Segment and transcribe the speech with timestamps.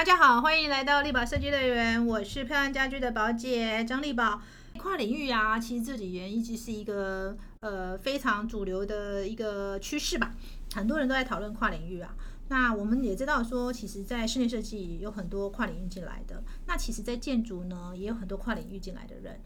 [0.00, 4.40] 大家好，欢迎来到力宝设计乐园，我是漂亮家居的宝姐张力宝。
[4.78, 10.34] 跨领域啊，其实这几年一直是一个呃非常主流的一个趋势吧，
[10.74, 12.14] 很多人都在讨论跨领域啊。
[12.48, 19.38] 那我们也知道说，其实，在室内设计有很多跨领域进来的，那其实，在建筑呢，也有很多跨领域进来的人。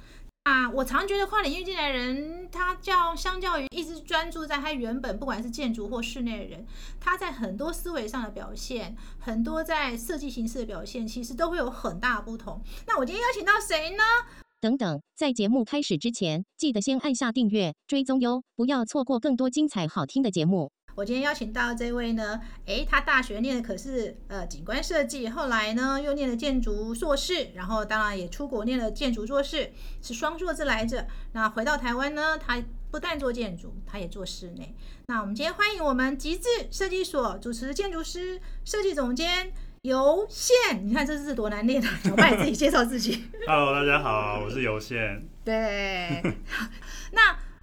[0.44, 6.66] 啊，我常觉得跨领域进来人，他较相较于一直专注在他原本不管是建筑或室内的人，
[7.00, 12.60] 他在很多思维上的表现，很多在设计形式的表现，其实都会有很大的不同。
[12.86, 14.02] 那我今天邀请到谁呢？
[14.60, 20.70] 等等，在节目开始之前，记得先按下订阅追踪哟，不要错过更多精彩好听的节目。
[20.96, 31.04] 我今天邀请到这位呢，诶，他大学念的可是呃景观设计，后来呢又念了建筑硕士，然后当然也出国念了建筑硕士，是双硕士来着。
[31.32, 32.62] 那回到台湾呢，他
[32.92, 34.72] 不但做建筑，他也做室内。
[35.06, 40.86] 那我们今天欢迎我们极致设计所主持建筑师、设计总监尤宪。
[40.86, 41.90] 你看这字多难念啊！
[42.04, 43.24] 小麦自己介绍自己。
[43.48, 45.20] Hello，大家好，我是尤宪。
[45.44, 46.22] 对，
[47.10, 47.53] 那哎，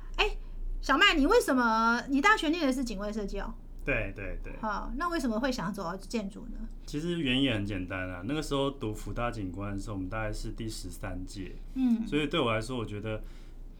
[0.82, 3.54] 小麦，你为什么你大学念的是警卫设计哦？
[3.86, 6.68] 对对对，好，那为什么会想走到建筑呢？
[6.86, 8.22] 其实原因也很简单啊。
[8.26, 13.24] 那个时候读福大景观的时候，我们大概是第十三届，嗯所以对我来说，我觉得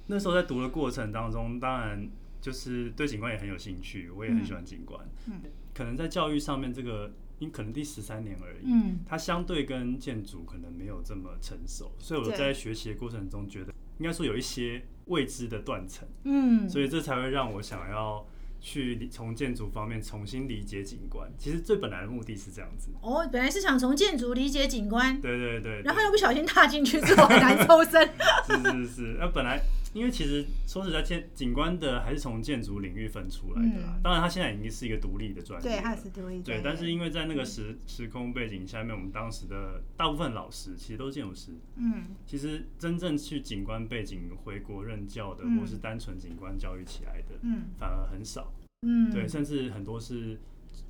[0.08, 2.08] 那时候在读的过程当中，当然
[2.40, 5.04] 就是对景观也很有兴趣，我也很喜欢景观。
[5.28, 5.42] 嗯
[5.74, 16.08] 可能在教育上面，这个因可能第十三年而已，嗯它相对跟建筑可能没有这么成熟，所以我在学习的过程中，觉得应该说有一些未知的断层。
[16.24, 18.26] 嗯，所以这才会让我想要
[18.60, 21.32] 去从建筑方面重新理解景观。
[21.38, 22.90] 其实最本来的目的是这样子。
[23.02, 28.08] 哦，本来是想从建筑理解景观，对对对，然后又不小心踏进去之后很难抽身。
[28.48, 29.18] 是是是。
[29.20, 29.60] 那本来
[29.94, 33.96] 因为其实说实在，建景观的还是从建筑领域分出来的啦。
[33.98, 35.76] 嗯当然，它现在已经是一个独立的专业了。
[35.76, 41.52] 对，它是独立对，但是因为在那个时时空背景下面，我们当时的大部分老师其实都是建筑师。
[41.78, 48.54] 嗯其实真正去景观背景回国任教的，嗯或是单纯景观教育起来的，嗯反而很少。
[48.84, 50.40] 嗯，对，甚至很多是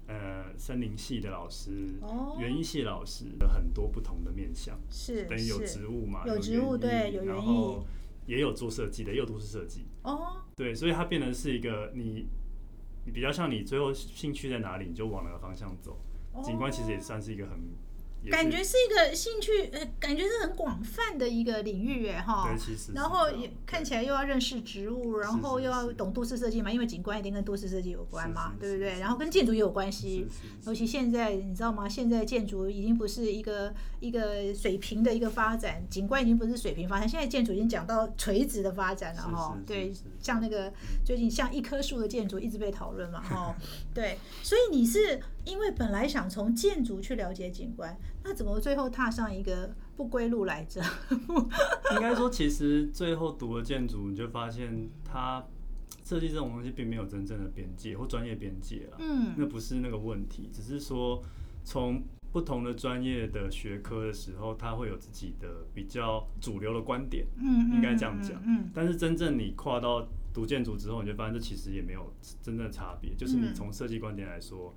[0.08, 7.86] 呃森林系的老师、哦园艺系老师的很多不同的面向，是等于有植物嘛，有植物对有园然后
[8.26, 12.28] 也有做设计的，也有都市设计，哦，对，所以它变成是一个你
[13.06, 16.00] 你比较像你最后兴趣在哪里，你就往哪个方向走。
[16.44, 17.60] 景观其实也算是一个很
[18.30, 22.60] 感觉是一个兴趣，呃，感觉是很广泛的一个领域，哎哈对，。
[22.60, 29.00] 其实然后也看起来又要认识植物，然后又要懂都市设计嘛，因为景观一定跟都市设计有关嘛，对不对？
[29.00, 30.28] 然后跟建筑也有关系
[30.66, 31.90] 尤其现在你知道吗？
[31.90, 39.58] 现在建筑已经不是一个一个水平的一个发展，景观已经不是水平发展，现在建筑已经讲到垂直的发展了哈。
[39.58, 40.72] 是对像那个
[41.04, 43.56] 最近像一棵树的建筑一直被讨论嘛哈。
[43.94, 50.82] 对，所以你是因为本来想从建筑去了解景观，那怎么最后踏上一个不归路来着？
[51.96, 55.44] 应该说，其实最后读了建筑，你就发现它
[56.04, 58.98] 设计这种东西并没有真正的边界或专业边界了。
[59.00, 61.22] 嗯那不是那个问题，只是说
[61.64, 68.42] 从不同的专业的学科的时候，它会有自己的比较主流的观点，嗯，应该这样讲。
[68.46, 74.74] 嗯但是真正你跨到读建筑之后，你就发现这其实也没有真正的差别，就是你嗯从设计观点来说，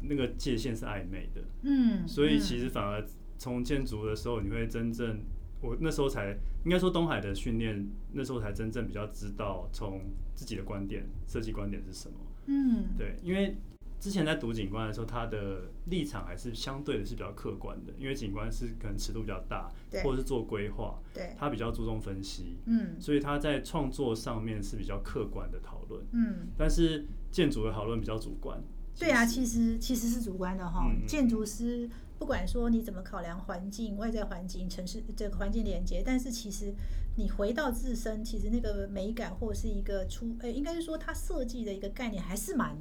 [0.00, 1.42] 那个界限是暧昧的。
[1.62, 3.04] 嗯，所以嗯其实反而
[3.38, 5.20] 从建筑的时候，你会真正，
[5.60, 10.00] 我那时候才应该说东海的训练，那时候才真正比较知道从
[10.34, 12.16] 自己的观点、设计观点是什么。
[12.46, 13.56] 嗯对，因为
[13.98, 26.04] 之前在读景观的时候，他的立场还是相对的是比较客观的，因为景观是可能尺度比较大对，或者是做规划，对，他比较注重分析，嗯所以他在创作上面是比较客观的讨论。
[26.12, 26.48] 嗯。
[26.58, 28.62] 但是建筑的讨论比较主观。
[28.98, 29.78] 对啊，其实。
[29.78, 30.90] 其实是主观的哈。
[31.06, 31.88] 建筑师
[32.18, 36.72] 不管说你怎么考量环境、外在环境、城市这个环境连接，但是其实
[37.16, 42.76] 你回到自身，其实那个美感或是一个出，呃，应该是说它设计的一个概念还是蛮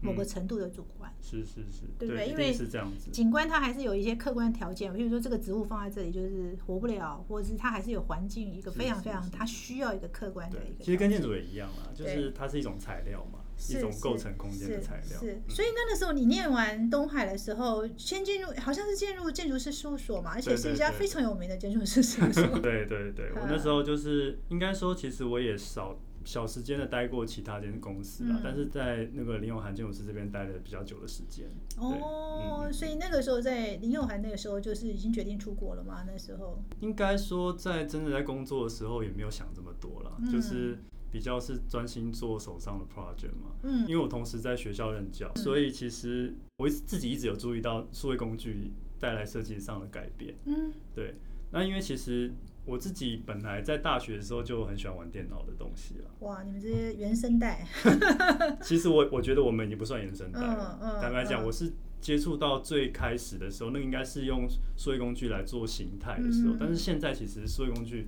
[0.00, 1.12] 某个嗯程度的主观。
[1.20, 2.28] 是是是，对不对？
[2.28, 3.10] 因为是这样子。
[3.10, 15.20] 景观它还是有一些客观条件，比如说这个植物放在这里就是活不了，或者是它还是有环境一个非常非常它需要一个客观的一个其实跟建筑也一样啦，就是它是一种材料嘛，一种构成空间的材料。
[15.20, 22.46] 是，嗯所以那个时候你念完东海的时候，先进入好像是进入建筑师事务所嘛，而且是一家非常有名的建筑师事务所。
[22.60, 31.46] 对对对，我那时候就是应该说，其实我也少小时间的待过其他间公司啦，嗯但是在那个林永涵建筑师这边待了比较久的时间。
[31.78, 36.04] 哦，嗯所以那个时候在林永涵那个时候就是已经决定出国了嘛？
[36.06, 40.78] 那时候，应该说在真的在工作的时候也没有想这么多了，嗯就是
[41.10, 43.50] 比较是专心做手上的 project 嘛。
[43.62, 50.34] 嗯因为我同时在学校任教，所以其实我一自己一直有注意到数位工具带来设计上的改变。
[50.46, 51.14] 嗯对，
[51.50, 52.32] 那因为其实
[52.64, 56.10] 我自己本来在大学的时候就很喜欢玩电脑的东西了。
[56.20, 57.66] 哇，你们这些原生代，
[58.62, 60.78] 其实我我觉得我们已经不算原生代了。
[60.80, 64.46] 嗯嗯坦白讲，嗯我是接触到最开始的时候，那个应该是用
[64.76, 68.06] 数位工具来做形态的时候，但是现在其实数位工具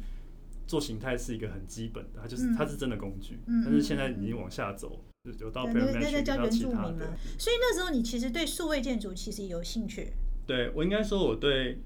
[0.66, 7.16] 做形态是一个很基本的，它就是、嗯它是真的工具，嗯但是现在已经往下走，就有到对 p r 那 a 个 m 那个叫 a 到原其他的住民嘛。。
[7.38, 10.12] 所以那时候你其实对数位建筑其实有兴趣。
[10.46, 11.78] 对我应该说，我对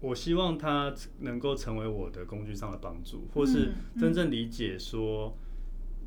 [0.00, 5.36] 我希望它能够成为我的工具上的帮助，或是嗯真正理解说，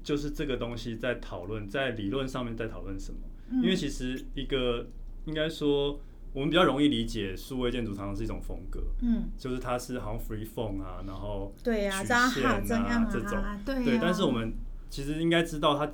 [0.03, 3.19] 就是这个东西在讨论，在理论上面在讨论什么。
[3.51, 4.85] 嗯因为其实一个
[5.25, 5.99] 应该说，
[6.33, 14.53] 我们比较容易理解数位建筑常常是一种风格，嗯，就是它是好像 free form 啊，然后对啊，曲扎线哈这样啊这种，啊，对但是我们
[14.89, 15.91] 其实应该知道它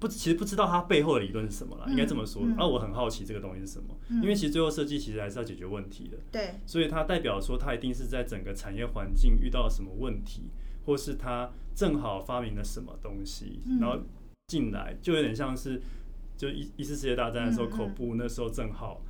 [0.00, 2.42] 不，其实不知道它背后的理论是什么啦，嗯应该这么说。
[2.42, 2.56] 嗯。
[2.56, 4.22] 啊，我很好奇这个东西是什么，嗯。
[4.22, 10.50] 因为其实最后设计其实还是要解决问题的，对，所以它代表说它一定是在整个产业环境遇到了什么问题，
[10.84, 13.78] 或是它正好发明了什么东西，嗯。
[13.78, 14.00] 然后
[14.48, 15.80] 进来，就有点像是
[16.36, 19.00] 就一一次世界大战的时候，口部那时候正好。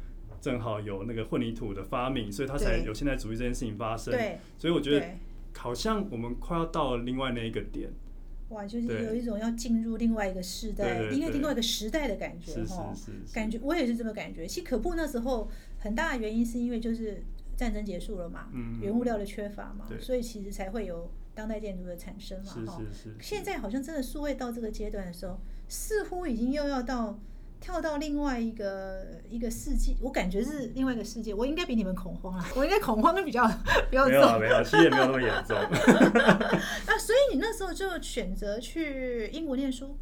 [0.41, 4.13] 正好有那个混凝土的发明，所以它才有现代主义这件事情发生。
[4.13, 5.07] 对，所以我觉得，
[5.55, 7.91] 好像我们快要到了另外那一个点，
[8.49, 12.93] 哇，就是有一种要进入另外一个时代，应该另外一个时代的感觉是是哈。
[12.95, 14.47] 是是，感觉我也是这么感觉。
[14.47, 17.23] 其实可布那时候很大的原因是因为就是
[17.57, 22.83] 战争结束了嘛，嗯原物料的缺乏嘛，所以其实才会有当代建筑的产生嘛，是哈。
[22.93, 25.39] 是是，现在好像真的数位到这个阶段的时候，
[25.69, 27.19] 似乎已经又要到
[27.61, 31.35] 跳到另外一个一个世界，我感觉是另外一个世界。
[31.35, 33.47] 我应该比你们恐慌了，我应该恐慌比较
[33.91, 34.41] 比较没有啊重。
[34.41, 35.57] 没有，其实也没有那么严重。
[36.87, 39.97] 那，所以你那时候就选择去英国念书。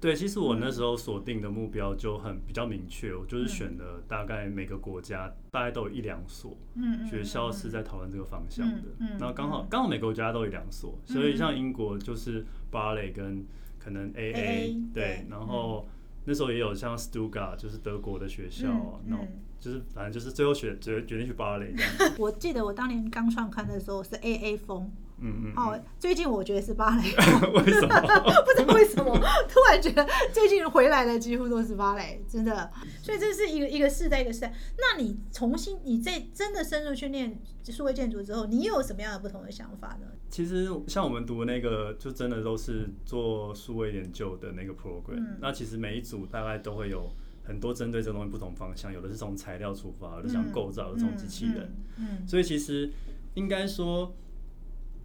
[0.00, 13.44] 对，其实我那时候锁定的目标就很比较明确，我就是嗯选了大概每个国家大概都有一两所嗯嗯学校是在讨论这个方向的嗯嗯，然后刚好嗯刚好每个国家都有一两所，嗯所以像英国就是芭蕾跟
[13.78, 15.86] 可能 AA 对，然后
[16.24, 18.68] 那时候也有像 Stuttgart 就是德国的学校
[19.06, 19.28] 嗯，种嗯。
[19.60, 24.90] 就是反正就是最后选决决定去芭蕾这样， 我记得我当年刚创刊的时候是 A A 风，
[25.22, 28.00] 嗯嗯，哦，最近我觉得是芭蕾，嗯为什么？
[28.44, 29.16] 不知道为什么，
[29.48, 32.70] 突然觉得最近回来的几乎都是芭蕾，真的。
[33.02, 34.52] 所以这是一个一个世代一个世代。
[34.76, 40.06] 那你重新你在真的深入训练数位建筑之后，你有什么样的不同的想法呢？
[40.28, 47.08] 其实像我们读的那个，就真的都是做数位研究的那个 program、嗯那其实每一组大概都会有
[47.44, 51.70] 很多针对这个东西不同方向，有的是从材料出发，有的是从构造，有的是从机器人。
[51.98, 52.90] 嗯，嗯所以其实
[53.34, 54.14] 应该说，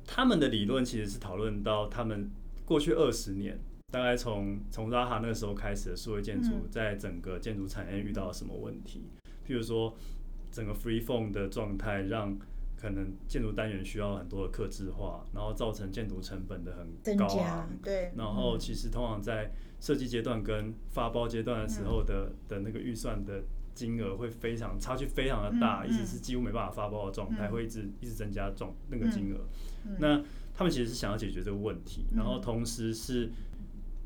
[0.08, 2.32] 他们的理论其实是讨论到他们
[2.66, 3.60] 过去二十年，
[3.92, 9.04] 大概从从拉哈那个时候开始的数位建筑嗯，在整个建筑产业遇到了什么问题？
[9.46, 9.96] 譬如说，
[10.50, 12.36] 整个 free form 的状态让
[12.76, 17.70] 可能建筑单元需要很多的克制化，然后造成建筑成本的很高啊。
[17.84, 23.44] 对，然后嗯其实通常在设计阶段跟发包阶段的时候的、的那个预算的
[23.78, 27.52] 金额会非常差距非常的大，嗯一直是几乎没办法发包的状态，嗯。
[27.52, 29.38] 会一直一直增加状那个金额。
[29.86, 29.96] 嗯。
[30.00, 30.22] 那
[30.56, 33.30] 他们其实是想要解决这个问题，然后嗯同时是。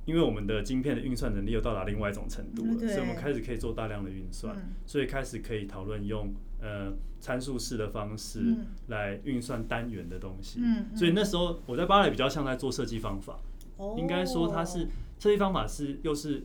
[0.04, 4.74] 因为我们的晶片的运算能力又到达另外一种程度了，嗯所以我们开始可以做大量的运算，嗯。
[4.88, 8.66] 所以开始可以讨论用呃参数式的方式嗯。
[8.88, 10.60] 来运算单元的东西。
[10.60, 10.98] 嗯嗯。
[10.98, 13.40] 所以那时候我在芭蕾比较像在做设计方法，
[13.78, 13.96] 哦。
[13.96, 14.88] 应该说它是
[15.20, 16.44] 设计方法是又是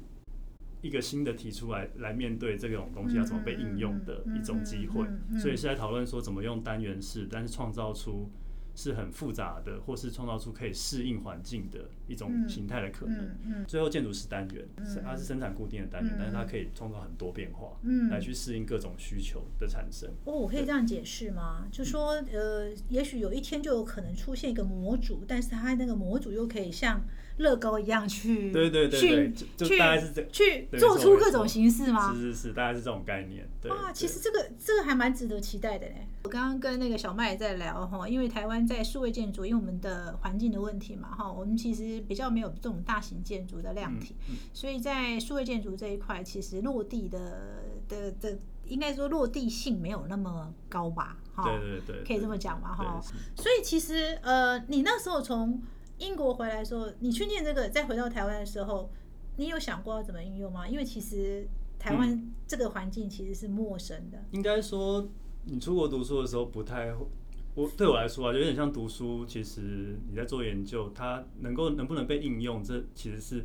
[0.87, 5.07] 一个新的提出来来面对这种东西要怎么被应用的一种机会。
[5.39, 8.31] 所以是在讨论说怎么用单元式，但是创造出
[8.75, 13.17] 是很复杂的，或是创造出可以适应环境的一种嗯形态的可能。
[13.17, 20.09] 嗯嗯最后建筑是单元，是它是生产固定的单元嗯，但是它可以创造很多变化，嗯来去适应各种需求的产生。
[20.25, 21.67] 哦，我可以这样解释吗？
[21.71, 27.03] 就说呃，也许有一天就有可能出现一个模组，但是它那个模组又可以像
[27.39, 32.15] 乐高一样去对对对去大概是这去做出各种形式吗？
[32.15, 33.47] 是是是，大概是这种概念。
[33.61, 36.07] 对，哇，其实这个这个还蛮值得期待的嘞。
[36.23, 51.17] 我刚刚跟那个小麦也在聊哈，因为台湾在数位建筑，因为我们的环境的问题嘛哈，我们其实比较没有这种大型建筑的量体，嗯所以在数位建筑这一块，其实落地的的的，应该说落地性没有那么高吧？
[51.35, 53.01] 哈，对对对，可以这么讲嘛哈。
[53.35, 55.61] 所以其实呃，你那时候从
[55.99, 58.91] 英国回来的时候，你去念这个，再回到台湾的时候，
[59.37, 60.69] 你有想过要怎么运用吗？
[60.69, 61.47] 因为其实
[61.79, 64.25] 台湾嗯这个环境其实是陌生的。
[64.33, 65.09] 应该说，
[65.45, 67.07] 你出国读书的时候不太会，
[67.57, 69.25] 我对我来说啊，就有点像读书。
[69.27, 73.43] 其实你在做研究，它能够能不能被应用，这其实是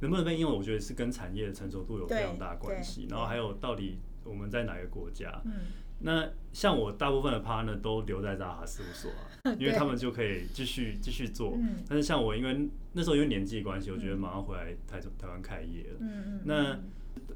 [0.00, 3.08] 能不能被应用，我觉得是跟产业的成熟度有非常大的关系。
[3.10, 5.52] 然后还有到底我们在哪个国家，嗯
[5.98, 11.54] 那像我大部分的 partner 都留在扎哈事务所啊， 因为他们就可以继续继续做。
[11.56, 15.96] 嗯但是像我，因为那时候因为年纪的关系，我觉得马上回来台台湾开业了。
[16.00, 16.78] 嗯嗯，那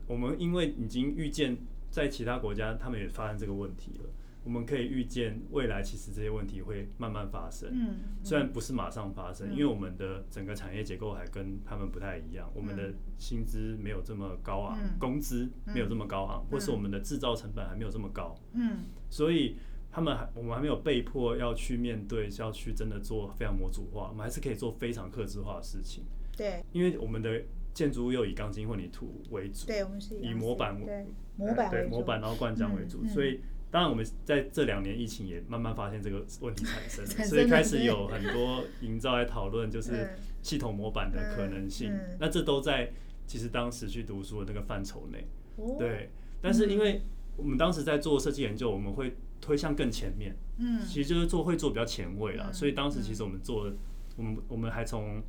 [0.06, 1.56] 我们因为已经预见
[1.90, 4.10] 在其他国家，他们也发生这个问题了，
[4.42, 7.68] 我们可以预见未来其实这些问题会慢慢发生。
[7.72, 9.52] 嗯，虽然不是马上发生，嗯。
[9.52, 14.98] 因为我们的整个产业结构还跟他们不太一样，我们的薪资没有这么高昂，嗯。
[14.98, 18.84] 工资没有这么高昂，或是我们的制造成本还没有这么高，嗯。
[19.10, 19.56] 所以
[19.92, 26.04] 他们还我们还没有被迫要去面对，要去真的做非常模组化，我们还是可以做非常克制化的事情，
[26.36, 26.64] 对。
[26.72, 27.42] 因为我们的
[27.74, 31.06] 建筑物又以钢筋混凝土为主，对，我们是以模板对
[31.36, 33.08] 模板为主对模板，然后灌浆为主，嗯嗯。
[33.08, 40.10] 所以当然我们在这两年疫情也慢慢发现这个问题产生了，所以开始有很多营造来讨论就是嗯
[40.42, 42.16] 系统模板的可能性，嗯嗯。
[42.18, 42.92] 那这都在
[43.26, 45.24] 其实当时去读书的那个范畴内，
[45.56, 46.10] 哦，对，
[46.42, 47.02] 但是因为
[47.36, 50.80] 我们当时在做设计研究，我们会推向更前面，嗯。
[50.84, 53.70] 其实就是做会做比较前卫啦，嗯所以当时其实我们做，
[54.16, 55.22] 我们我们还从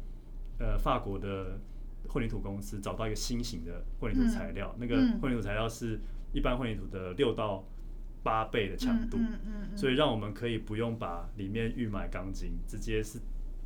[0.57, 1.60] 呃法国的
[2.07, 5.19] 混凝土公司找到一个新型的混凝土材料，那个嗯。
[5.21, 6.00] 混凝土材料是
[6.33, 7.63] 一般混凝土的六到
[8.24, 13.20] 八倍的强度，嗯嗯嗯，所以让我们可以不用把里面预埋钢筋，直接是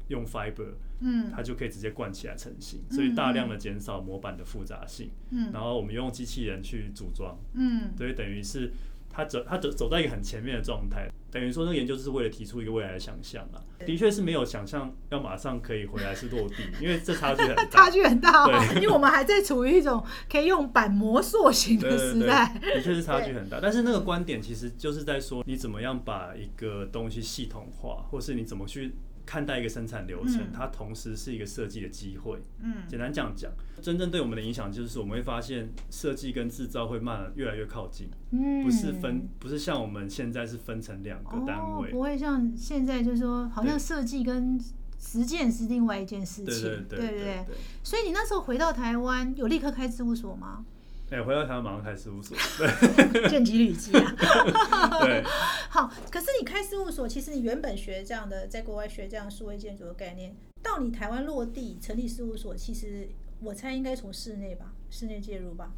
[0.07, 1.31] 用 fiber，嗯。
[1.31, 5.51] 它就可以直接灌起来成型，所以大量的减少模板的复杂性，嗯。
[5.51, 7.91] 然后我们用机器人去组装，嗯。
[7.97, 8.71] 所以等于是
[9.09, 17.89] 它走它走走在一个很前面的状态，等于说那个研究是为了提出一个未来的想象啊，的确是没有想象要马上可以回来是落地，因为这差距很 差。
[17.89, 22.57] 距很大哦，对因为我们还在处于一种可以用板模塑形的时代。
[22.61, 23.59] 的确是差距很大。
[23.61, 32.41] 但是那个观点其实就是在说，你怎么样把一个东西系统化，或是你怎么去看待一个生产流程，嗯它同时是一个设计的机会。
[32.61, 33.51] 嗯简单这样讲，
[33.81, 41.91] 真正对我们的影响就是我们会发现设计跟制造会慢越来越靠近，嗯不是分，不是像我们现在是分成两个单位哦，。
[41.91, 44.59] 不会像现在就是说，好像对设计跟
[44.99, 47.45] 实践是另外一件事情，对对对。
[47.83, 50.65] 所以你那时候回到台湾，有立刻开事务所吗？
[51.11, 52.35] 哎、回到台湾马上开事务所，
[53.13, 54.99] 对见机履机啊！
[55.05, 55.23] 对，
[55.69, 63.07] 好，可是你开事务所，其实你原本学这样的，在国外学这样数位建筑的概念，到你台湾落地成立事务所，其实
[63.39, 65.71] 我猜应该从室内吧，室内介入吧，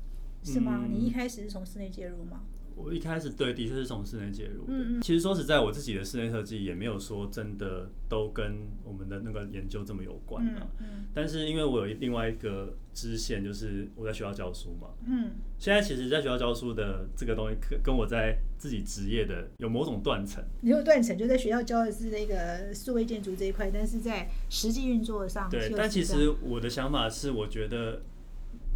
[0.44, 0.80] 是吗？
[0.84, 2.42] 嗯你一开始是从室内介入吗？
[2.78, 4.74] 我一开始对的确是从室内介入的。
[4.74, 10.68] 嗯嗯其实说实在，我自己的室内设计也没有说真的都跟我们的那个研究这么有关嗯啊。
[10.80, 14.90] 嗯但是因为我有另外一个支线，就是我在学校教书嘛。
[15.08, 20.44] 嗯现在其实，在学校教书的这个东西，跟跟我在自己职业的有某种断层。
[20.62, 28.04] 你有断层，就在学校教的是那个数位建筑这一块，但是在实际运作上，对，但其实我的想法是，我觉得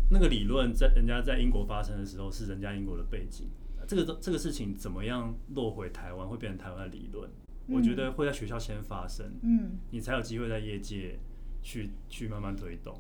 [0.10, 3.48] 那个理论在人家在英国发生的时候，是人家英国的背景。
[3.92, 7.30] 这个这个事情怎么样落回台湾，会变成台湾的理论？
[7.68, 11.20] 我觉得会在学校先发生，嗯你才有机会在业界
[11.62, 12.98] 去去慢慢推动。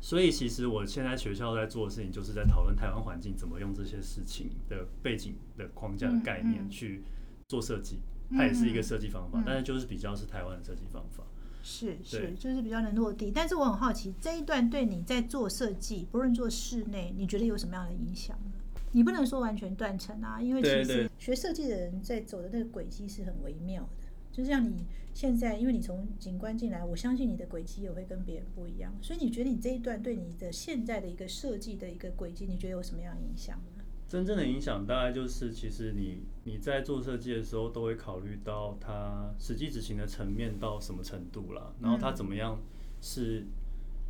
[0.00, 7.04] 所以其实我现在学校在做的事情，就是在讨论台湾环境怎么用这些事情的背景的框架的概念去
[7.46, 11.22] 做设计，嗯它也是一个设计方法嗯，但是就是比较是台湾的设计方法。
[11.62, 13.30] 是是，就是比较能落地。
[13.32, 18.58] 但是我很好奇，这一段对你在做设计，不论做室内，你觉得有什么样的影响呢？
[18.92, 24.08] 你不能说完全断层啊，因为其实学设计的人在走的那个轨迹是很微妙的。
[24.30, 28.94] 就像你现在，因为你从景观进来，我相信你的轨迹也会跟别人不一样。
[29.02, 33.84] 所以你觉得你这一段对你的现在的一个设计的一个轨迹，你觉得有什么样的影响呢？
[34.08, 42.60] 真正的影响大概就是，其实你你在做设计的时候，都会考虑到它实际执行的层面到什么程度了，然后它怎么样
[43.00, 43.46] 是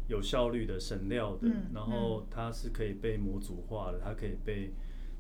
[0.08, 4.72] 有效率的、省料的，嗯然后它是可以被模组化的，它可以被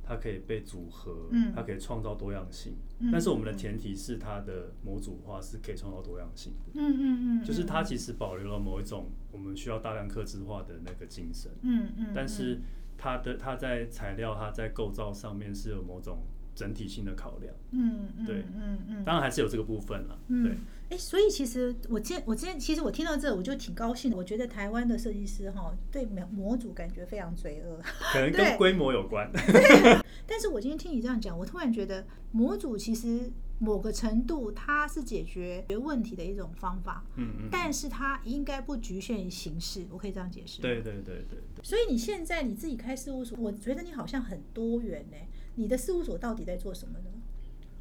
[0.02, 1.52] 它可以被组合，嗯。
[1.54, 2.74] 它可以创造多样性。
[2.98, 11.50] 嗯但是我们的前提是它的模组化是可以创造多样性的，嗯嗯嗯，就是它其实保留了某一种我们需要大量克制化的那个精神。
[11.62, 12.60] 嗯嗯，但是
[12.96, 16.18] 它的它在材料、它在构造上面是有某种
[16.54, 20.18] 整体性的考量，嗯嗯对嗯嗯，当然还是有这个部分了。
[20.28, 20.56] 嗯对，
[20.90, 24.16] 哎，所以其实我今天我今天其实我听到这我就挺高兴的。
[24.16, 27.80] 我觉得台湾的设计师哈对模模组感觉非常罪恶，
[28.12, 29.30] 可能跟规模有关。
[30.26, 40.60] 但是我今天听你这样讲，我突然觉得模组其实某个程度它是解决问题的一种方法，嗯嗯，但是它应该不局限于形式，我可以这样解释。
[40.60, 41.64] 对对对对对。
[41.64, 45.16] 所以你现在你自己开事务所，我觉得你好像很多元呢。
[45.56, 47.10] 你的事务所到底在做什么呢？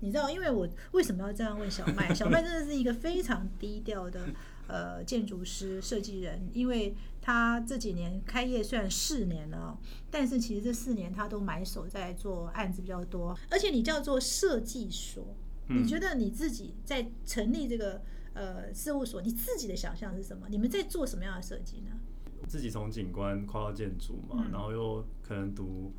[0.02, 2.12] 你知道，因为我为什么要这样问小麦？
[2.16, 4.30] 小麦真的是一个非常低调的
[4.68, 9.78] 呃建筑师、设计人，因为他这几年开业虽然四年了哦，
[10.10, 15.36] 但是其实这四年他都埋首在做案子比较多，而且你叫做设计所，
[15.70, 18.02] 你觉得你自己在成立这个
[18.34, 20.48] 呃事务所，你自己的想象是什么？
[20.50, 21.92] 你们在做什么样的设计呢？
[22.48, 25.94] 自己从景观跨到建筑嘛，然后又可能读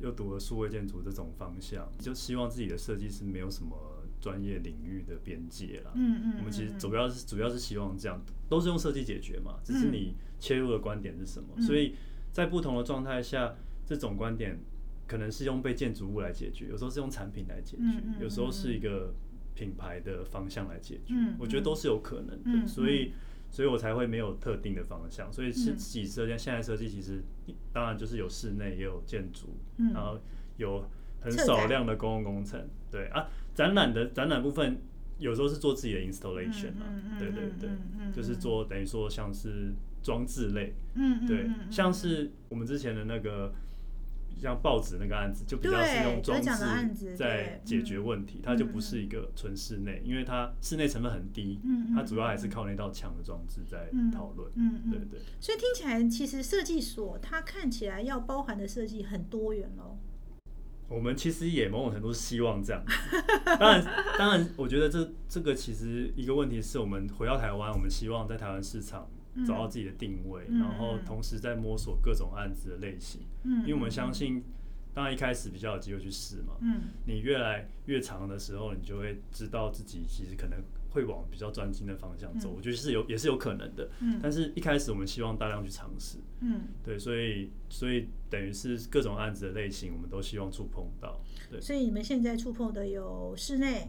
[0.00, 3.76] 又读了数位建筑这种方向，就希望自己的设计是没有什么
[4.20, 5.92] 专业领域的边界啦。
[5.94, 11.60] 嗯嗯，我们其实主要是主要是希望这样，都是用设计解决嘛，只是你切入的观点是什么。
[11.60, 11.94] 所以
[12.32, 13.54] 在不同的状态下，
[13.86, 14.58] 这种观点
[15.06, 19.12] 可能是用被建筑物来解决，有时候是用产品来解决，有时候是一个
[19.54, 21.14] 品牌的方向来解决。
[21.38, 23.12] 我觉得都是有可能的，所以。
[23.50, 26.36] 所以我才会没有特定的方向，所以是自己设计。
[26.38, 27.22] 现在设计其实
[27.72, 29.56] 当然就是有室内也有建筑，
[29.94, 30.18] 然后
[30.56, 30.84] 有
[31.20, 32.68] 很少量的公共工程。
[32.90, 34.78] 对啊，展览的展览部分
[35.18, 37.70] 有时候是做自己的 installation 啊，对对对，
[38.14, 40.74] 就是做等于说像是装置类，
[41.26, 43.52] 对，像是我们之前的那个。
[44.38, 51.60] 像报纸那个案子，就比较是用装置在解决问题，它就不是一个纯室内，因为它室内成本很低，
[51.94, 54.50] 它主要还是靠那道墙的装置在讨论。
[54.54, 55.20] 嗯嗯，对对。
[55.40, 59.98] 所以听起来，其实设计所它看起来要包含的设计很多元喽。
[60.88, 62.82] 我们其实也某种程度希望这样。
[63.44, 63.84] 当然，
[64.18, 69.06] 当然，我觉得这这个其实一个问题是我们回到台湾，我们希望在台湾市场。
[69.46, 73.22] 找到自己的定位，然后同时在摸索各种案子的类型。
[73.44, 74.42] 嗯，因为我们相信，
[74.94, 76.54] 当然一开始比较有机会去试嘛。
[76.60, 82.50] 嗯，你越来越长的时候，你就会知道自己其实可能会往比较专精的方向走。
[82.50, 83.88] 我觉得是有，也是有可能的。
[84.00, 86.18] 嗯，但是一开始我们希望大量去尝试。
[86.40, 91.20] 嗯，对，所以所以等于是各种案子的类型，我们都希望触碰到。
[91.50, 93.88] 对，所以你们现在触碰的有室内。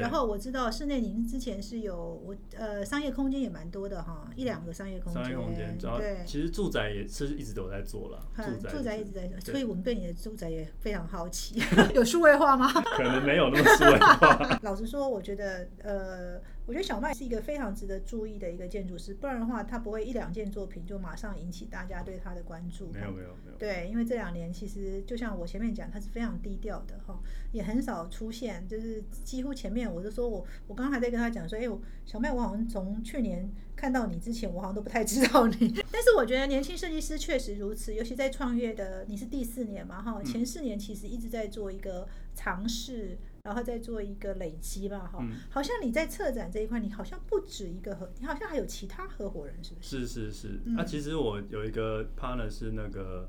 [0.00, 5.22] 然后我知道室内您之前是有我呃商业空间也蛮多的哈，一两个商业空间。
[5.22, 8.20] 商业空间，对，其实住宅也是一直都在做了。
[8.36, 11.62] 住宅住宅一直在做，所以我们对你的住宅也非常好奇。
[11.94, 12.70] 有数位化吗？
[12.96, 14.58] 可能没有那么数位化。
[14.62, 16.40] 老实说，我觉得呃。
[16.68, 22.88] 我觉得小麦是一个非常值得注意的一个建筑师，不然的话，他不会一两件作品就马上引起大家对他的关注。
[22.92, 23.56] 没有没有没有。
[23.56, 27.18] 对，因为这两年其实就像我前面讲，他是非常低调的哈，
[27.52, 35.56] 也很少出现，就是几乎前面我就说我我刚刚还在跟他讲说，哎，我小麦我好像从去年看到你之前，我好像都不太知道你。
[35.90, 43.16] 但是我觉得年轻设计师确实如此，尤其在创业的，你是第四年嘛哈，前四年其实一直在做一个尝试。
[43.48, 50.06] 然后再做一个累积吧，哈，好像你在策展这一块，你好像不止一个合，你好像还有其他合伙人，是不是？
[50.06, 53.26] 是是是，那其实我有一个 partner 是那个，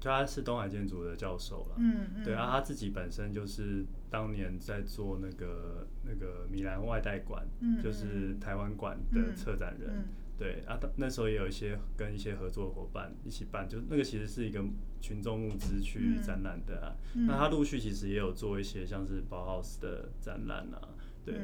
[0.00, 7.46] 他是东海建筑的教授了，嗯嗯，对啊，他自己本身就是当年在做那个那个米兰外代馆，
[7.82, 10.08] 就是台湾馆的策展人。
[10.38, 14.64] 对啊，那时候也有一些跟一些合作伙伴一起办，就那个其实是一个
[15.00, 16.96] 群众募资去展览的啊。
[17.26, 20.88] 那他陆续其实也有做一些像是包 house 的展览啊，
[21.24, 21.34] 对。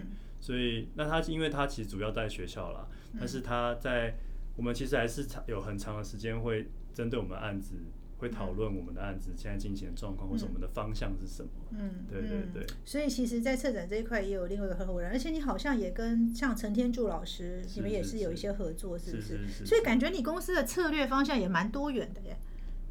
[0.40, 2.87] 所以那他因为他其实主要在学校啦，
[3.19, 4.14] 但是他在
[4.57, 7.75] 我们其实还是长有很长的时间会针对我们案子。
[8.19, 11.51] 会讨论我们的案子现在进行的状况，或者我们的方向是什么？
[11.73, 12.66] 嗯，对对对。
[12.83, 19.66] 所以其实，在策展这一块也有另外一个合伙人，而且你好像也跟像陈天柱老师，你们也是有一些合作，是不是？
[19.66, 22.38] 所以感觉你公司的策略方向也蛮多元的耶。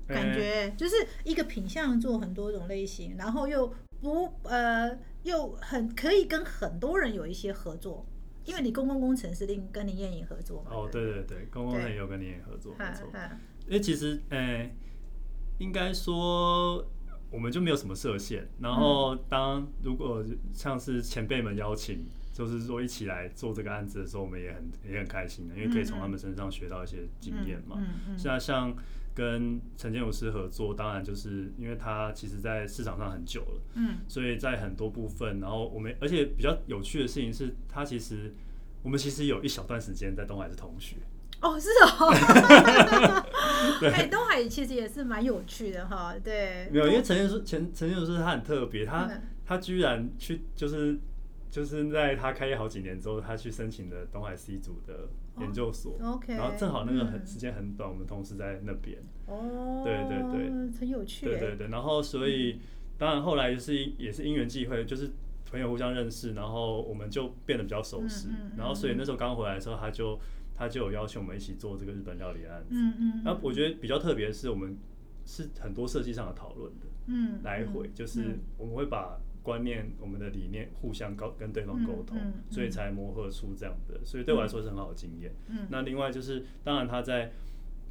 [0.07, 8.05] 感觉就是一个品相做很多种类型，然后又不呃又很可以跟很多人有一些合作，
[8.45, 10.71] 因为你公共工程是另跟林燕颖合作嘛。
[10.71, 13.07] 哦，对对对，公共工程有跟林燕合作，没错。
[13.67, 14.69] 因为其实，呃。
[15.57, 16.85] 应该说，
[17.31, 18.45] 我们就没有什么设限。
[18.59, 27.81] 然后，当如果像是前辈们邀请，就是说一起来做这个案子的时候，我们也很也很开心的，因为可以从他们身上学到一些经验嘛。
[28.17, 28.75] 像像
[29.15, 38.33] 跟陈建武师合作，当然就是因为他其实在市场上很久了，嗯，所以在很多部分，然后我们而且比较有趣的事情是，他其实
[38.83, 40.97] 我们其实有一小段时间在东海是同学。
[41.41, 42.09] 哦，是哦，
[43.93, 46.67] 哎，东海其实也是蛮有趣的哈，对。
[46.71, 49.09] 没有，因为陈建书陈陈建师他很特别，他
[49.45, 50.97] 他居然去就是
[51.55, 55.07] 就是在他开业好几年之后，他去申请的东海 C 组的
[55.39, 62.59] 研究所，OK，然后正好那个很时间很短，我们同事在那边，哦，对对对，很有趣，对对对，然后所以
[62.97, 65.11] 当然后来就是也是因缘际会，就是
[65.49, 70.19] 朋友互相认识，然后我们就变得比较熟识，然后所以那时候刚回来的时候，他就。
[70.57, 74.77] 他就有邀请我们一起做这个日本料理案子，嗯嗯，然后我觉得比较特别的是，我们
[75.25, 84.03] 是很多设计上的讨论的，嗯，来回就是我们会把观念、我们的理念互相沟跟对方沟通，嗯嗯所以才磨合出这样的。
[84.03, 85.31] 所以对我来说是很好的经验。
[85.47, 87.31] 嗯那另外就是，当然他在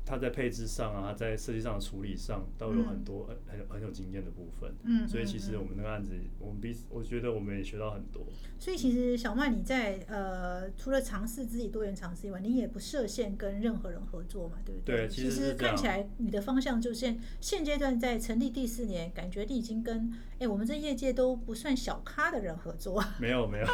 [0.06, 4.74] 他在配置上啊，他在设计上的处理上都有很多很很有很有经验的部分。
[4.84, 5.08] 嗯。
[5.08, 8.26] 所以其实我们那个案子，我们彼此我觉得我们也学到很多。
[8.58, 14.96] 所以其实小曼你在呃除了尝试自己多元尝试以外，你也不设限跟任何人合作嘛，对不对？
[15.06, 23.66] 对其实看起来你的方向就是现现阶段在成立第四年，感觉你已经跟哎我们这业界都不算小咖的人合作，没 有没有，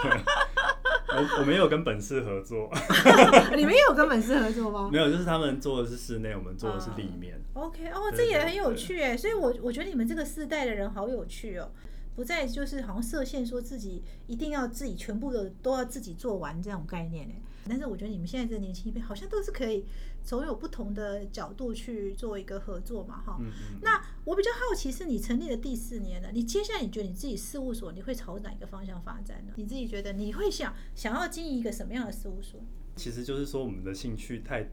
[1.13, 2.71] 我我们有跟本市合作，
[3.57, 7.41] 你们也有跟本市合作吗没有，就是他们做的是室内，我们做的是里面。
[7.55, 11.71] ？OK，哦，这也很有趣哎，所以我我觉得你们这个世代的人好有趣哦。
[12.17, 17.41] 不再就是好像设限，说自己一定要自己全部的都要自己做完这种概念哎。
[17.69, 19.85] 但是我觉得你们现在这年轻一辈好像都是可以
[20.25, 23.37] 从有不同的角度去做一个合作嘛，哈。
[23.41, 23.79] 嗯嗯。
[23.83, 29.53] 那我比较好奇是你成立的第四年了，你接下来你觉得你自己事务所你会朝哪一个方向发展呢？
[29.57, 32.61] 你自己觉得你会想想要经营一个什么样的事务所？
[32.97, 34.69] 其实就是说我们的兴趣太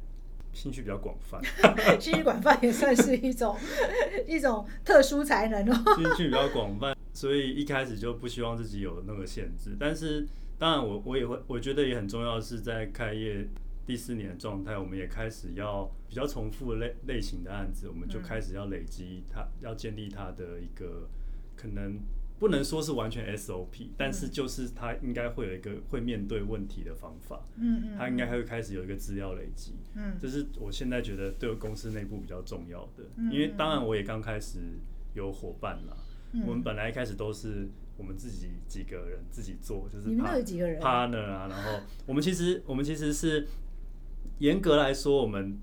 [0.53, 1.39] 兴趣比较广泛，
[2.01, 3.55] 兴趣广泛也算是一种
[4.27, 5.95] 一种特殊才能哦。
[5.95, 9.77] 兴趣比较广泛，所以一开始就不希望自己有那个限制。
[9.79, 13.47] 但是当然我我也会，我觉得也很重要的是在开业
[13.85, 21.09] 第四年的状态，我们也开始要比较重复类类型的案子，我们就开始要累积它，要建立它的一个
[21.55, 21.99] 可能。
[22.39, 30.15] 不能说是完全 SOP，但是就是它应该会有一个会面对问题的方法，嗯嗯，它应该会开始有一个资料累积，嗯。
[30.21, 34.59] 这是我现在觉得对公司内部比较重要的，嗯因为当然我也刚开始
[35.15, 35.97] 有伙伴啦，
[36.33, 36.43] 嗯。
[36.45, 37.67] 我们本来一开始都是
[37.97, 43.47] 我们自己几个人自己做，就是你们有几个人 partner 啊，然后我们其实我们其实是
[44.39, 45.57] 严格来说我们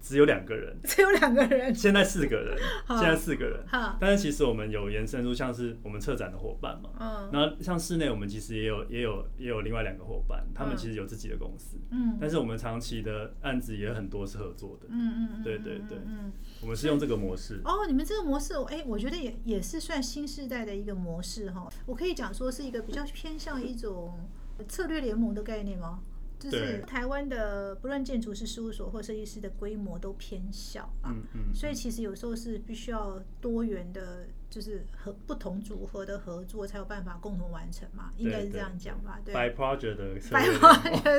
[0.00, 2.96] 只有两个人， 只有两个人，现在四个人，好。
[2.96, 7.28] 现在四个人，哈，但是其实我们有延伸出像是我们策展的伙伴嘛，嗯。
[7.32, 12.16] 那像室内我们其实也有也有也有另外两个伙伴，他们嗯其实有自己的公司，嗯。
[12.20, 15.98] 但是我们长期的案子也很多是合作的，嗯嗯嗯，对对对。
[16.06, 16.32] 嗯。
[16.60, 17.60] 我们是用这个模式。
[17.64, 21.68] 哦，你们这个模式，哎，我觉得也也是算新时代的一个模式哈。
[21.86, 24.18] 我可以讲说是一个比较偏向一种
[24.68, 26.00] 策略联盟的概念吗？
[26.38, 39.18] 就是台湾的不论建筑师事务所或设计师的规模都偏小啊，嗯嗯，所以其实有时候是必须要多元的，就是和不同组合的合作才有办法共同完成嘛，应该是这样讲吧？
[39.24, 39.34] 对。
[39.34, 40.20] by project 的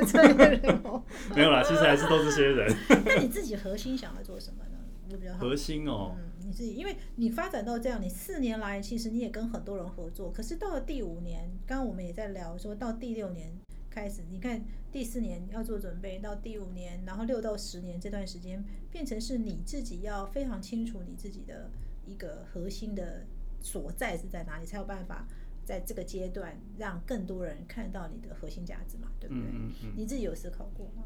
[0.06, 1.02] 策略联盟。
[1.36, 2.74] 没有啦，其实还是都这些人。
[3.04, 4.64] 那你自己核心想要做什么
[5.10, 5.14] 呢？
[5.14, 13.52] 我比较好核心哦，嗯，你自己，因为你发展到这样，你四年来其实你也跟很多人合作，可是到了第五年，刚刚我们也在聊说到第六年
[13.90, 21.70] 开始，你看第四年要做准备，到第五年，然后六到十年这段时间，变成是你自己要非常清楚你自己的
[22.06, 23.26] 一个核心的
[23.60, 25.26] 所在是在哪里，才有办法
[25.64, 29.44] 在这个阶段让更多人看到你的核心价值嘛，对不对？
[29.44, 31.04] 嗯嗯嗯你自己有思考过吗？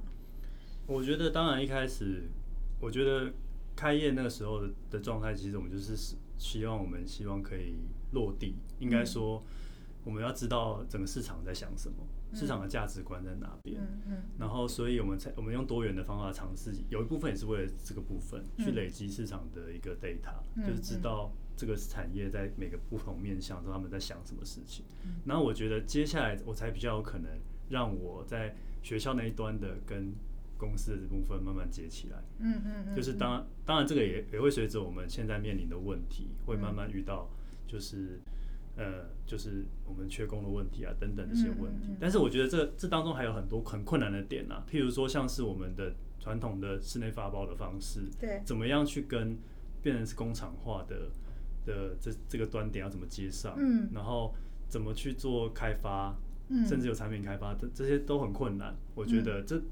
[0.87, 2.25] 我觉得当然一开始，
[2.81, 3.33] 我觉得
[3.77, 7.77] 开业那个时候的的状态，其实我们就是希希望我们希望可以
[8.13, 9.43] 落地，应该说
[10.05, 11.97] 我们要知道整个市场在想什么，
[12.35, 13.81] 市场的价值观在哪边。
[13.81, 24.85] 嗯嗯然后，所以我们才我们用多元的方法尝试，有一部分也是为了这个部分去嗯累积市场的一个 data，、嗯就是知道这个产业在每个不同面向中他们在想什么事情。
[25.05, 25.15] 嗯。
[25.25, 27.31] 然后我觉得接下来我才比较有可能
[27.69, 30.13] 让我在学校那一端的跟
[30.57, 32.23] 公司的这部分慢慢接起来。
[32.38, 37.31] 嗯嗯嗯，就是当当然这个也也会随着我们现在面临的问题，会慢慢遇到
[37.67, 38.21] 就是。
[38.77, 41.90] 呃，就是我们缺工的问题啊，等等这些问题。
[41.90, 49.38] 嗯嗯嗯但是我觉得这这当中还有很多很困难的点啊，譬如说像是我们的传统的室内发包的方式，对怎么样去跟
[49.81, 51.09] 变成是工厂化的
[51.64, 54.35] 的这这个端点要怎么接上，嗯然后
[54.69, 56.12] 怎么去做开发，
[56.49, 58.75] 嗯甚至有产品开发，这这些都很困难。
[58.97, 59.64] 我觉得这这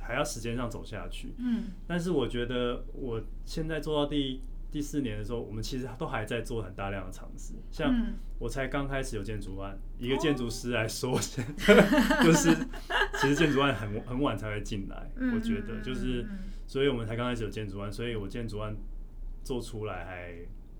[0.00, 1.34] 还要时间上走下去。
[1.38, 4.40] 嗯但是我觉得我现在做到第
[4.70, 7.54] 第四年的时候，我们其实都还在做很大量的尝试。
[7.70, 11.12] 像嗯我才刚开始有建筑案，一个建筑师来说，
[12.24, 12.52] 就是
[13.20, 16.26] 其实建筑案很很晚才会进来，嗯我觉得嗯就是
[16.66, 18.74] 所以我们才刚开始有建筑案，所以我建筑案
[19.44, 20.34] 做出来还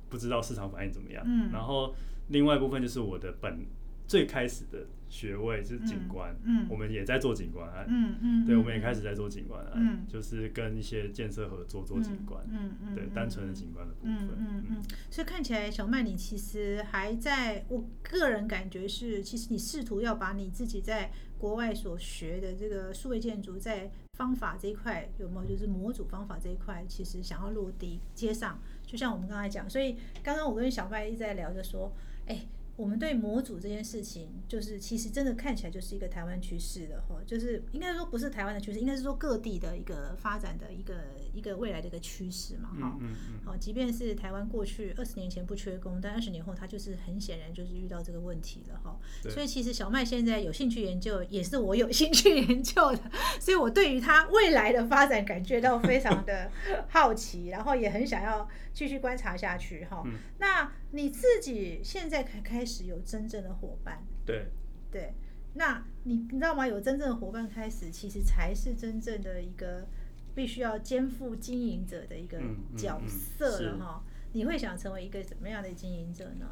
[0.09, 1.23] 不知道市场反应怎么样。
[1.27, 1.95] 嗯然后
[2.29, 3.65] 另外一部分就是我的本
[4.09, 6.35] 最开始的学位是景观，
[6.71, 10.07] 我们也在做景观案，嗯嗯，对，嗯我们也开始在做景观案，嗯。
[10.09, 13.11] 就是跟一些建设合作做景观，嗯嗯，对，嗯。
[13.15, 31.93] 单纯的景观的部分，嗯嗯嗯，所以看起来小麦你其实还在，我个人感觉是，其实你试图要把你自己在国外所学的这个数位建筑在方法这一块有没有，就是模组方法这一块，其实想要落地接上，就像我们刚才讲，所以刚刚我跟小麦一直在聊，着说，
[32.27, 32.47] 哎。
[32.75, 40.95] 我们对模组这件事情，就是其实真的看起来就是一个台湾趋势的哈，就是应该说不是台湾的趋势，应该是说各地的一个发展的一个
[41.35, 42.97] 一个未来的一个趋势嘛哈。
[43.01, 48.99] 嗯嗯好，即便是台湾过去二十年前不缺工，但二十年后它就是很显然就是遇到这个问题了哈。
[49.31, 53.03] 所以其实小麦现在有兴趣研究，也是我有兴趣研究的，
[53.39, 56.51] 所以我对于它未来的发展感觉到非常的
[56.89, 60.03] 好奇，然后也很想要继续观察下去哈。
[60.07, 64.47] 嗯那你自己现在才开始有真正的伙伴，对，
[64.91, 65.15] 对？
[65.55, 66.67] 那你你知道吗？
[66.67, 69.87] 有真正的伙伴开始，其实才是真正的一个
[70.35, 72.39] 必须要肩负经营者的一个
[72.77, 74.05] 角嗯色了哈。
[74.33, 76.47] 你会想成为一个怎么样的经营者呢？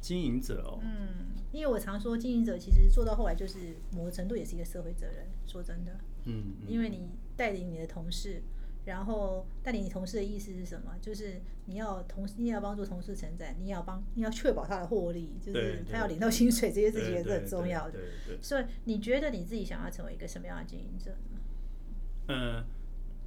[0.00, 5.26] 经营者哦，嗯，因为我常说，经营者其实做到后来就是某个程度也是一个社会责任。
[5.46, 5.92] 说真的，
[6.24, 8.42] 嗯，嗯因为你带领你的同事，
[8.84, 10.94] 然后带领你同事的意思是什么？
[11.00, 17.98] 就是你要同事，你也要帮助同事成长，你也要帮，你要确保他的获利，就是他要领到薪水，这些事情也是很重要的。
[18.26, 21.40] 对所以你觉得你自己想要成为一个什么样的经营者呢？
[22.28, 22.64] 嗯，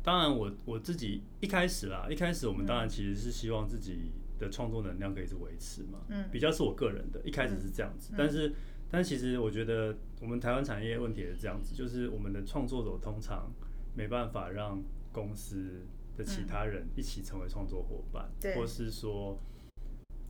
[0.02, 6.26] 当然我我自己一开始啦，一开始我们当然其实是希望自己的创作能量可以是维持嘛，嗯。
[6.32, 8.16] 比较是我个人的，一开始是这样子，嗯。
[8.18, 8.54] 但是
[8.90, 13.52] 但其实我觉得我们台湾产业问题也是这样子，就是我们的创作者通常
[13.96, 15.86] 没办法让公司
[16.18, 19.38] 的其他人一起成为创作伙伴，或是说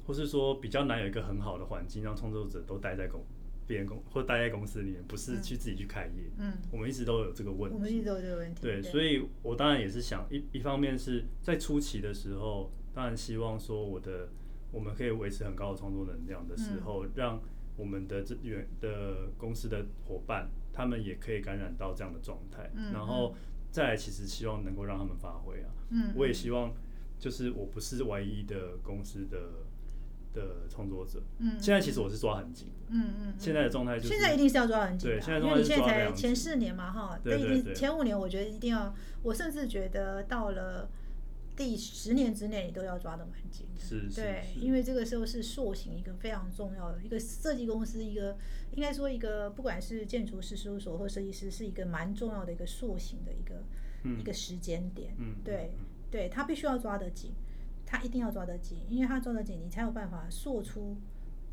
[0.05, 3.23] 或是说比较难有一个很好的环境让创作者都待在公
[3.67, 5.41] 别人公或待在公司里面，不是嗯。
[5.41, 8.61] 去自己去开业，嗯，我们一直都有这个问题，我们一直都有这个问题。
[8.61, 14.29] 对，所以我当然也是想一一方面是在初期的时候，当然希望说我的
[14.71, 16.81] 我们可以维持很高的创作能量的时嗯。
[16.83, 17.41] 候，让
[17.77, 23.33] 我们的这原的公司的伙伴，他们也可以感染到这样的状态，嗯然后
[23.71, 26.73] 再来其实希望能够让他们发挥啊，嗯，我也希望
[27.17, 29.37] 就是我不是唯一的公司的
[30.33, 33.33] 的创作者，嗯，现在其实我是抓很紧的，嗯嗯，嗯。
[33.37, 37.61] 现在的状态就是现在一定是要抓很紧对现在因为你现在才前四年嘛，哈，这一对对。
[37.61, 40.89] 对定前五年我觉得一定要，我甚至觉得到了
[41.55, 43.81] 第十年之内，你都要抓得蛮紧的。
[43.81, 48.37] 是是对，因为这个时候是塑形一个非常重要的一个设计公司，一个
[48.71, 53.63] 应该说一个不管是建筑师事务所或设计师，是一个蛮重要的一个塑形的一个、
[54.03, 55.13] 嗯一个时间点。
[55.17, 57.31] 嗯对嗯对，他必须要抓得紧，
[57.85, 60.97] 他一定要抓得紧，因为他抓得紧，你才有办法塑出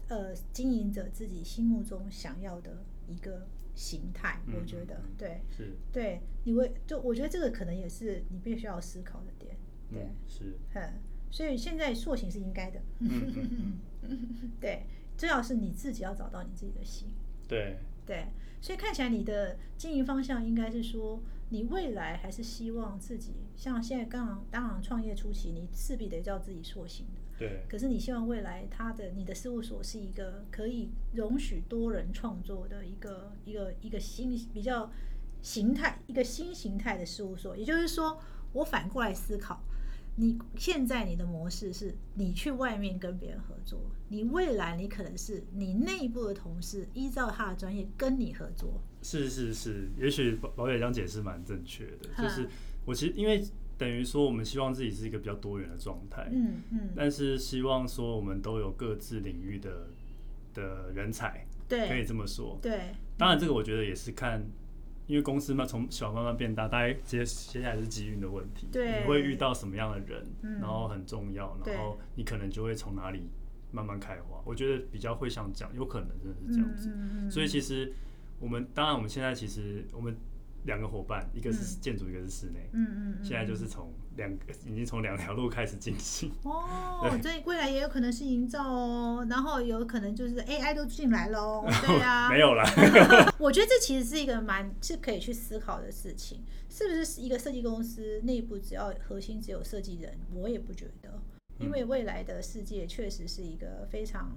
[0.09, 4.41] 呃经营者自己心目中想要的一个形态。
[4.49, 5.41] 我嗯觉得对。
[5.51, 9.57] 是对，你会就我觉得这个可能也是你必须要思考的点，
[9.91, 10.59] 对，嗯是。
[10.75, 10.93] 嗯，
[11.31, 13.79] 所以现在塑形是应该的，嗯
[14.61, 14.85] 对，
[15.17, 17.09] 最好是你自己要找到你自己的心，
[17.47, 17.77] 对。
[18.07, 18.27] 对，
[18.63, 21.21] 所以看起来你的经营方向应该是说，
[21.51, 34.91] 你未来还是希望自己像现在刚刚当然创业初期，你势必得叫自己塑形的，对，可是你希望未来他的你的事务所是一个可以容许多人创作的一个一个一个新比较
[35.43, 37.55] 形态一个新形态的事务所。
[37.55, 38.19] 也就是说，
[38.55, 39.63] 我反过来思考，
[40.21, 48.81] 你现在你的模式是你去外面跟别人合作，你未来你可能是你内部的同事依照他的专业跟你合作。
[49.01, 52.49] 是是是，也许宝宝姐这样解释蛮正确的，就是
[52.85, 53.41] 我其实因为
[53.77, 59.87] 等于说我们希望自己是一个比较多元的状态，嗯嗯，但是希望说我们都有各自领域的
[60.53, 62.59] 的人才，可以对这么说。
[62.61, 64.45] 对，当然这个我觉得也是看。
[65.09, 68.69] 因为公司嘛，从小慢慢变大，大概接接下来是机遇的问题。
[68.71, 73.29] 对你会遇到什么样的人，嗯然后很重要，然后你可能就会从哪里
[73.73, 74.41] 慢慢开花。
[74.45, 77.31] 我觉得比较会像这样，有可能真的是这样子。
[77.31, 77.93] 所以其实
[78.39, 80.15] 我们当然我们现在其实我们
[80.65, 81.81] 两个伙伴，一个是嗯。
[81.81, 86.31] 建筑，一个是室内，嗯嗯嗯，现在就是从两个已经从两条路开始进行。
[86.43, 92.65] 哦，所以未来也有可能是营造哦，然后有可能就是 AI 都进来喽， 对啊，没有啦，
[93.39, 101.23] 我觉得这其实是一个蛮是可以去思考的事情，是不是一个设计公司内部只要核心只有设计人，我也不觉得，
[101.59, 104.37] 因为未来的世界确实是一个非常。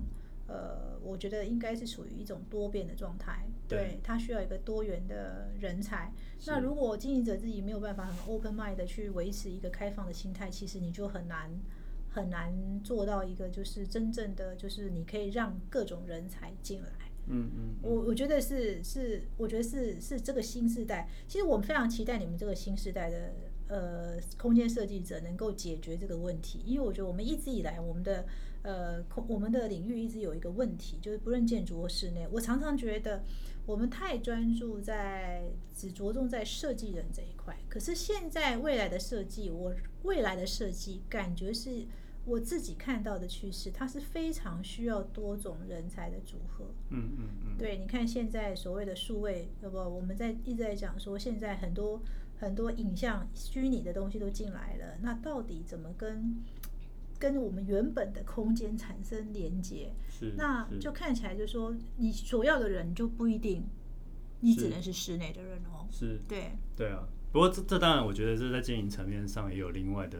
[0.51, 6.11] 呃，我觉得应该是处于一种多变的状态，对对，它需要一个多元的人才。
[6.45, 11.49] 那如果经营者自己没有办法很 open mind 的去维持一个开放的心态，其实你就很难
[12.09, 16.89] 很难做到一个就是真正的就是你可以让各种人才进来。
[17.27, 21.07] 嗯嗯，我我觉得是是，我觉得是是这个新时代。
[21.27, 23.31] 其实我们非常期待你们这个新时代的
[23.71, 28.25] 呃空间设计者能够解决这个问题，因为我觉得我们一直以来我们的
[28.63, 33.23] 呃空我们的领域一直有一个问题，就是不论建筑或室内，我常常觉得
[33.65, 41.85] 我们太专注在只着重在设计人这一块，可是现在未来的设计，我未来的设计感觉是
[42.25, 46.65] 我自己看到的趋势，它是非常需要多种人才的组合。
[46.89, 52.01] 嗯嗯嗯，对，你看现在所谓的数位，要不我们在一直在讲说，现在很多
[52.41, 56.35] 很多影像虚拟的东西都进来了，那到底怎么跟
[57.19, 59.93] 跟我们原本的空间产生连接？
[60.09, 63.63] 是，那就看起来就说，你所要的人就不一定，
[64.39, 65.85] 你只能是室内的人哦。
[65.91, 67.07] 是，对，对啊。
[67.31, 70.17] 不过这这当然，我觉得这在经营层面上也有另外的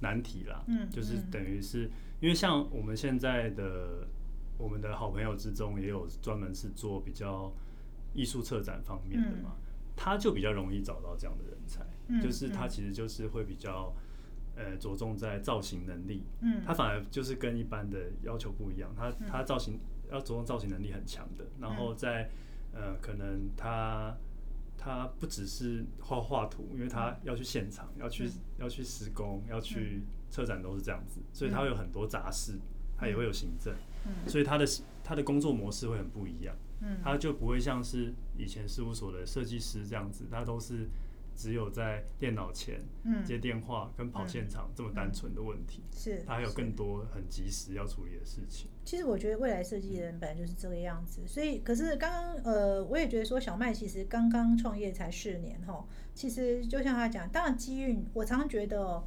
[0.00, 0.64] 难题啦。
[0.66, 4.08] 嗯就是嗯等于是因为像我们现在的
[4.56, 7.52] 我们的好朋友之中，也有专门是做比较
[8.14, 9.54] 艺术策展方面的嘛，
[10.02, 12.68] 他就比较容易找到这样的人才，嗯就是他嗯。
[12.68, 13.94] 其实就是会比较。
[14.54, 16.62] 呃，着重在造型能力，嗯。
[16.66, 22.28] 他反而就是跟一般的要求不一样，他他造型要着重造型能力很强的，然后在
[22.74, 24.14] 呃，可能他
[24.76, 32.58] 他不只是画画图，因为他要去现场，要去要去施工，要去车展都是这样子，所以他会有很多杂事，
[32.98, 34.28] 他也会有行政，嗯。
[34.28, 34.66] 所以他的
[35.02, 36.98] 他的工作模式会很不一样，嗯。
[37.02, 40.88] 他就不会像是以前事务所的设计师这样子，他都是
[41.34, 43.24] 只有在电脑前嗯。
[43.24, 48.68] 接电话跟跑现场这么单纯的问题，是，他还有更多很及时要处理的事情。
[48.84, 59.04] 其实我觉得未来设计人本来就是这个样子，所以可是刚刚呃，我也觉得说小麦其实刚刚创业才四年哈，其实就像他讲，当然机运，我常常觉得哦，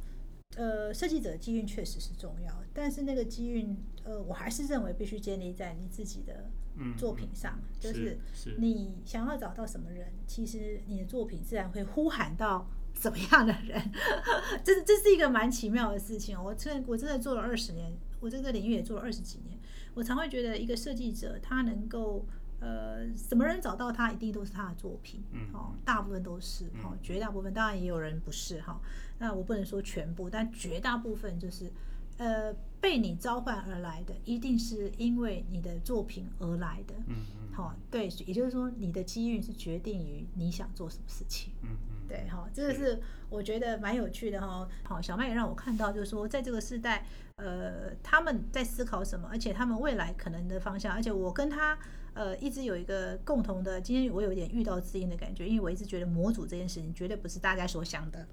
[0.56, 6.50] 呃，设计者的机运确实是重要，但是那个机运，呃，我还是认为必须建立在你自己的嗯
[6.96, 13.80] 作品上，就是是你想要找到什么人，其实你的作品自然会呼喊到怎么样的人，
[14.64, 16.42] 这这是一个蛮奇妙的事情哦。
[16.44, 19.58] 我真的我真的做了二十年，我这个领域也做了二十几年，
[19.94, 22.24] 我常会觉得一个设计者他能够。
[22.58, 28.80] 呃，什么人找到他，一定都是他的作品，嗯哦，大部分都是，哦嗯，绝大部分，当然也有人不是哈、
[29.18, 31.70] 那我不能说全部，但绝大部分就是，
[32.18, 41.52] 呃，被你召唤而来的，一定是因为你的作品而来的，嗯嗯好、对，也就是说，你的机遇是决定于你想做什么事情。
[41.62, 51.78] 嗯嗯，对，哈、这个是我觉得蛮有趣的哈、好，小麦也让我看到，就是说，在这个时代，呃，他们在思考什么，而且他们未来可能的方向，而且我跟他，
[52.14, 58.26] 呃，一直有一个共同的，今天我有点遇到知音的感觉，因为我一直觉得模组这件事情绝对不是大家所想的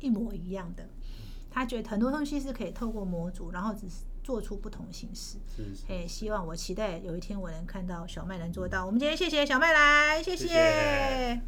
[0.00, 0.88] 一模一样的。
[1.58, 5.38] 他觉得很多东西是可以透过模组然后只是做出不同形式。
[5.88, 8.86] 嗯希望我期待有一天我能看到小麦能做到。
[8.86, 11.40] 我们今天谢谢小麦来谢谢。